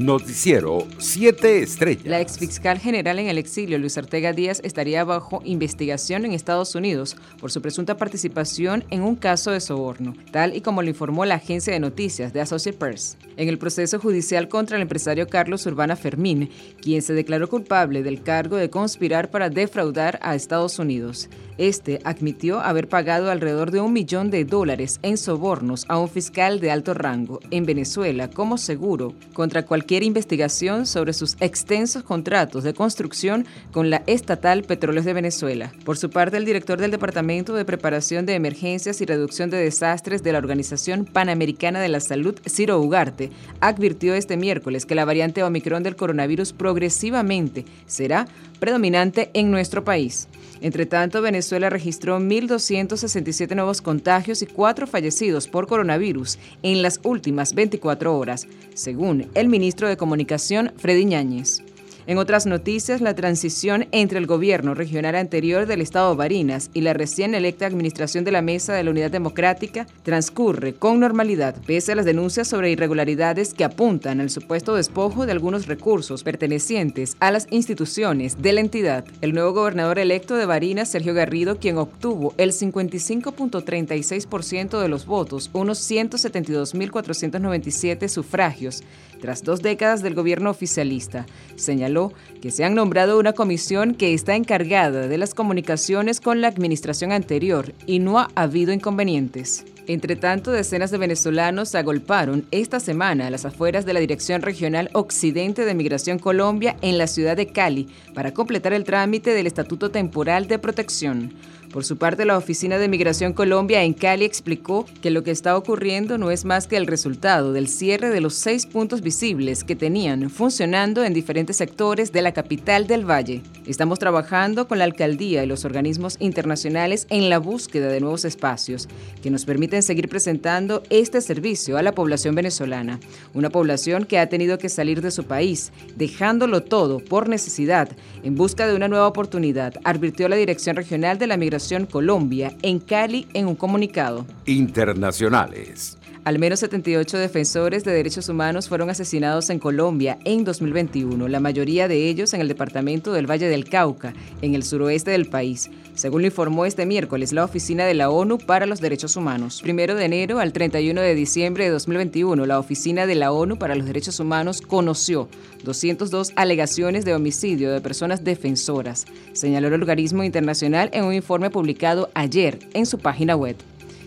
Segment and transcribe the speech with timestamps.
[0.00, 2.06] Noticiero 7 Estrellas.
[2.06, 7.18] La exfiscal general en el exilio, Luis Ortega Díaz, estaría bajo investigación en Estados Unidos
[7.38, 11.34] por su presunta participación en un caso de soborno, tal y como lo informó la
[11.34, 13.18] agencia de noticias de Associated Press.
[13.36, 16.48] En el proceso judicial contra el empresario Carlos Urbana Fermín,
[16.80, 21.28] quien se declaró culpable del cargo de conspirar para defraudar a Estados Unidos.
[21.60, 26.58] Este admitió haber pagado alrededor de un millón de dólares en sobornos a un fiscal
[26.58, 32.72] de alto rango en Venezuela como seguro contra cualquier investigación sobre sus extensos contratos de
[32.72, 35.70] construcción con la estatal Petróleos de Venezuela.
[35.84, 40.22] Por su parte, el director del Departamento de Preparación de Emergencias y Reducción de Desastres
[40.22, 43.28] de la Organización Panamericana de la Salud, Ciro Ugarte,
[43.60, 48.26] advirtió este miércoles que la variante Omicron del coronavirus progresivamente será
[48.60, 50.28] predominante en nuestro país.
[50.60, 57.54] Entre tanto, Venezuela registró 1.267 nuevos contagios y 4 fallecidos por coronavirus en las últimas
[57.54, 61.62] 24 horas, según el ministro de Comunicación, Freddy Ñáñez.
[62.06, 66.94] En otras noticias, la transición entre el gobierno regional anterior del Estado Barinas y la
[66.94, 71.94] recién electa administración de la Mesa de la Unidad Democrática transcurre con normalidad, pese a
[71.94, 77.46] las denuncias sobre irregularidades que apuntan al supuesto despojo de algunos recursos pertenecientes a las
[77.50, 79.04] instituciones de la entidad.
[79.20, 85.50] El nuevo gobernador electo de Barinas, Sergio Garrido, quien obtuvo el 55.36% de los votos,
[85.52, 88.82] unos 172.497 sufragios,
[89.20, 91.26] tras dos décadas del gobierno oficialista,
[91.56, 96.48] señaló que se han nombrado una comisión que está encargada de las comunicaciones con la
[96.48, 99.64] administración anterior y no ha habido inconvenientes.
[99.86, 104.88] Entre tanto, decenas de venezolanos agolparon esta semana a las afueras de la Dirección Regional
[104.92, 109.90] Occidente de Migración Colombia en la ciudad de Cali para completar el trámite del Estatuto
[109.90, 111.32] Temporal de Protección.
[111.72, 115.56] Por su parte, la Oficina de Migración Colombia en Cali explicó que lo que está
[115.56, 119.76] ocurriendo no es más que el resultado del cierre de los seis puntos visibles que
[119.76, 123.42] tenían funcionando en diferentes sectores de la capital del Valle.
[123.66, 128.88] Estamos trabajando con la alcaldía y los organismos internacionales en la búsqueda de nuevos espacios
[129.22, 132.98] que nos permiten seguir presentando este servicio a la población venezolana,
[133.32, 137.90] una población que ha tenido que salir de su país, dejándolo todo por necesidad,
[138.24, 142.78] en busca de una nueva oportunidad, advirtió la Dirección Regional de la Migración Colombia en
[142.80, 144.26] Cali en un comunicado.
[144.46, 145.99] Internacionales.
[146.22, 151.88] Al menos 78 defensores de derechos humanos fueron asesinados en Colombia en 2021, la mayoría
[151.88, 156.20] de ellos en el departamento del Valle del Cauca, en el suroeste del país, según
[156.20, 159.62] lo informó este miércoles la Oficina de la ONU para los Derechos Humanos.
[159.62, 163.74] Primero de enero al 31 de diciembre de 2021, la Oficina de la ONU para
[163.74, 165.26] los Derechos Humanos conoció
[165.64, 172.10] 202 alegaciones de homicidio de personas defensoras, señaló el organismo internacional en un informe publicado
[172.12, 173.56] ayer en su página web.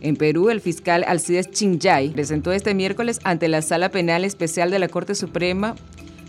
[0.00, 4.78] En Perú, el fiscal Alcides Chinjay presentó este miércoles ante la Sala Penal Especial de
[4.78, 5.74] la Corte Suprema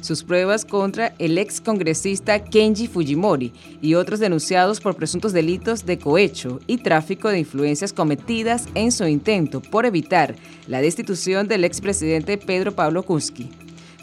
[0.01, 3.51] sus pruebas contra el ex congresista Kenji Fujimori
[3.81, 9.05] y otros denunciados por presuntos delitos de cohecho y tráfico de influencias cometidas en su
[9.07, 10.35] intento por evitar
[10.67, 13.49] la destitución del expresidente Pedro Pablo Kuski.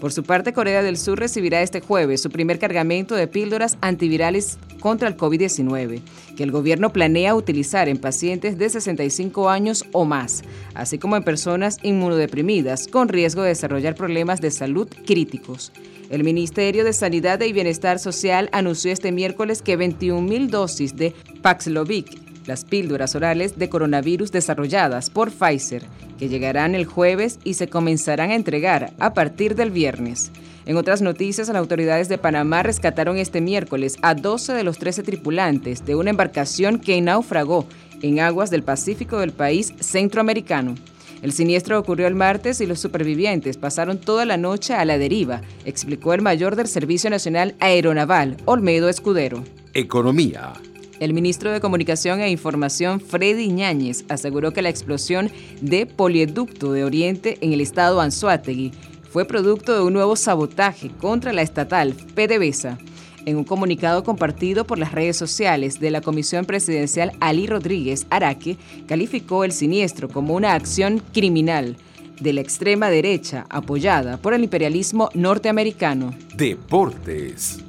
[0.00, 4.58] Por su parte, Corea del Sur recibirá este jueves su primer cargamento de píldoras antivirales
[4.84, 6.02] contra el COVID-19,
[6.36, 10.42] que el gobierno planea utilizar en pacientes de 65 años o más,
[10.74, 15.72] así como en personas inmunodeprimidas con riesgo de desarrollar problemas de salud críticos.
[16.10, 22.04] El Ministerio de Sanidad y Bienestar Social anunció este miércoles que 21.000 dosis de Paxlovid
[22.44, 25.82] las píldoras orales de coronavirus desarrolladas por Pfizer,
[26.18, 30.30] que llegarán el jueves y se comenzarán a entregar a partir del viernes.
[30.66, 35.02] En otras noticias, las autoridades de Panamá rescataron este miércoles a 12 de los 13
[35.02, 37.66] tripulantes de una embarcación que naufragó
[38.00, 40.74] en aguas del Pacífico del país centroamericano.
[41.20, 45.42] El siniestro ocurrió el martes y los supervivientes pasaron toda la noche a la deriva,
[45.64, 49.44] explicó el mayor del Servicio Nacional Aeronaval, Olmedo Escudero.
[49.74, 50.52] Economía.
[51.00, 56.84] El ministro de Comunicación e Información, Freddy Ñáñez, aseguró que la explosión de polieducto de
[56.84, 58.72] Oriente en el estado Anzuategui
[59.14, 62.78] fue producto de un nuevo sabotaje contra la estatal PDVSA.
[63.26, 68.56] En un comunicado compartido por las redes sociales de la Comisión Presidencial, Ali Rodríguez Araque
[68.88, 71.76] calificó el siniestro como una acción criminal
[72.20, 76.12] de la extrema derecha apoyada por el imperialismo norteamericano.
[76.36, 77.60] Deportes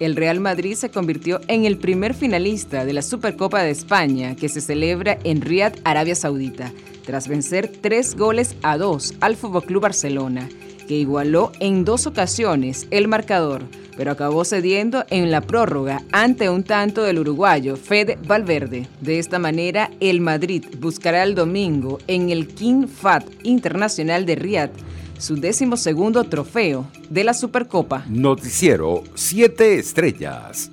[0.00, 4.48] el Real Madrid se convirtió en el primer finalista de la Supercopa de España que
[4.48, 6.72] se celebra en Riyadh, Arabia Saudita,
[7.04, 10.48] tras vencer tres goles a dos al FC Barcelona,
[10.90, 13.62] que igualó en dos ocasiones el marcador,
[13.96, 18.88] pero acabó cediendo en la prórroga ante un tanto del uruguayo Fede Valverde.
[19.00, 24.72] De esta manera, el Madrid buscará el domingo en el King Fat Internacional de Riyadh
[25.16, 28.04] su décimo segundo trofeo de la Supercopa.
[28.08, 30.72] Noticiero 7 Estrellas.